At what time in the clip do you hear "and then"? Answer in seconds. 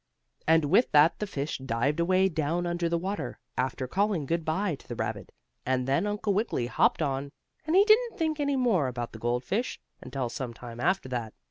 5.63-6.07